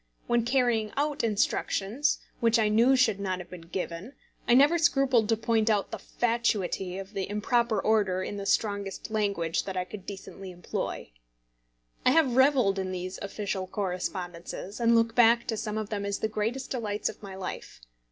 [0.25, 4.13] When carrying out instructions which I knew should not have been given,
[4.47, 9.11] I never scrupled to point out the fatuity of the improper order in the strongest
[9.11, 11.11] language that I could decently employ.
[12.03, 16.17] I have revelled in these official correspondences, and look back to some of them as
[16.17, 17.79] the greatest delights of my life.